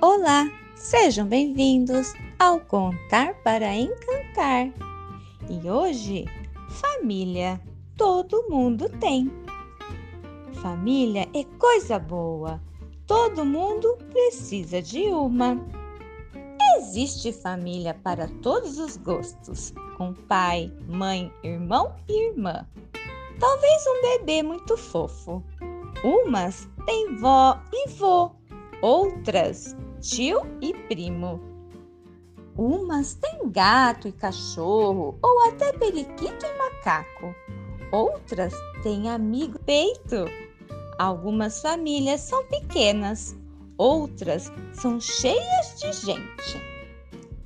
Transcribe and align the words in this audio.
Olá, 0.00 0.48
sejam 0.76 1.26
bem-vindos 1.26 2.14
ao 2.38 2.60
Contar 2.60 3.34
para 3.42 3.74
Encantar. 3.74 4.72
E 5.50 5.68
hoje, 5.68 6.24
família, 6.68 7.60
todo 7.96 8.48
mundo 8.48 8.88
tem. 9.00 9.28
Família 10.62 11.28
é 11.34 11.42
coisa 11.58 11.98
boa, 11.98 12.62
todo 13.08 13.44
mundo 13.44 13.98
precisa 14.12 14.80
de 14.80 15.00
uma. 15.08 15.58
Existe 16.76 17.32
família 17.32 17.92
para 17.92 18.28
todos 18.40 18.78
os 18.78 18.96
gostos, 18.96 19.74
com 19.96 20.14
pai, 20.14 20.72
mãe, 20.86 21.32
irmão 21.42 21.92
e 22.08 22.28
irmã. 22.28 22.64
Talvez 23.40 23.82
um 23.88 24.02
bebê 24.02 24.44
muito 24.44 24.76
fofo. 24.76 25.42
Umas 26.04 26.68
têm 26.86 27.16
vó 27.16 27.60
e 27.72 27.88
vô, 27.88 28.30
outras 28.80 29.76
tio 30.00 30.42
e 30.60 30.72
primo. 30.72 31.40
Umas 32.56 33.14
têm 33.14 33.50
gato 33.50 34.08
e 34.08 34.12
cachorro, 34.12 35.18
ou 35.22 35.48
até 35.48 35.72
periquito 35.72 36.44
e 36.44 36.58
macaco. 36.58 37.34
Outras 37.92 38.52
têm 38.82 39.08
amigo 39.08 39.58
peito. 39.60 40.26
Algumas 40.98 41.60
famílias 41.60 42.20
são 42.20 42.44
pequenas, 42.46 43.36
outras 43.76 44.52
são 44.72 45.00
cheias 45.00 45.76
de 45.78 45.92
gente. 45.92 46.62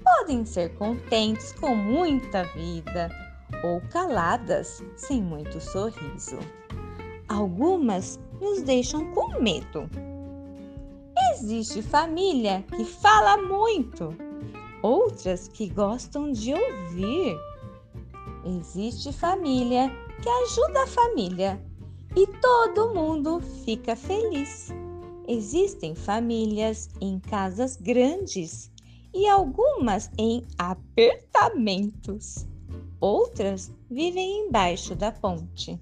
Podem 0.02 0.44
ser 0.44 0.74
contentes 0.76 1.52
com 1.52 1.74
muita 1.74 2.44
vida 2.44 3.10
ou 3.62 3.80
caladas 3.90 4.82
sem 4.96 5.22
muito 5.22 5.60
sorriso. 5.60 6.38
Algumas 7.28 8.18
nos 8.40 8.62
deixam 8.62 9.10
com 9.12 9.38
medo 9.40 9.88
Existe 11.42 11.82
família 11.82 12.64
que 12.76 12.84
fala 12.84 13.36
muito, 13.36 14.16
outras 14.80 15.48
que 15.48 15.68
gostam 15.68 16.30
de 16.30 16.54
ouvir. 16.54 17.36
Existe 18.46 19.12
família 19.12 19.90
que 20.22 20.28
ajuda 20.28 20.84
a 20.84 20.86
família 20.86 21.60
e 22.14 22.28
todo 22.40 22.94
mundo 22.94 23.40
fica 23.64 23.96
feliz. 23.96 24.68
Existem 25.26 25.96
famílias 25.96 26.88
em 27.00 27.18
casas 27.18 27.76
grandes 27.76 28.70
e 29.12 29.26
algumas 29.26 30.12
em 30.16 30.46
apertamentos. 30.56 32.46
Outras 33.00 33.72
vivem 33.90 34.46
embaixo 34.46 34.94
da 34.94 35.10
ponte. 35.10 35.76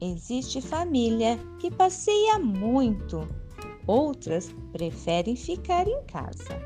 Existe 0.00 0.62
família 0.62 1.38
que 1.58 1.70
passeia 1.70 2.38
muito 2.38 3.28
Outras 3.86 4.54
preferem 4.72 5.36
ficar 5.36 5.86
em 5.86 6.02
casa. 6.04 6.60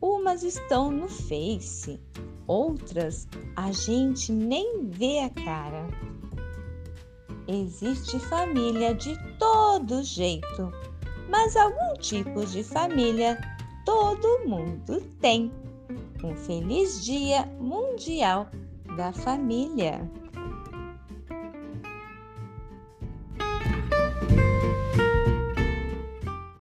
Umas 0.00 0.42
estão 0.42 0.90
no 0.90 1.08
Face, 1.08 2.00
outras 2.46 3.26
a 3.56 3.72
gente 3.72 4.32
nem 4.32 4.86
vê 4.88 5.20
a 5.20 5.30
cara. 5.30 5.86
Existe 7.46 8.18
família 8.18 8.94
de 8.94 9.16
todo 9.38 10.02
jeito, 10.02 10.72
mas 11.28 11.56
algum 11.56 11.94
tipo 11.94 12.44
de 12.46 12.62
família 12.62 13.38
todo 13.84 14.46
mundo 14.46 15.00
tem. 15.20 15.50
Um 16.22 16.36
feliz 16.36 17.04
Dia 17.04 17.46
Mundial 17.58 18.48
da 18.96 19.12
Família! 19.12 20.08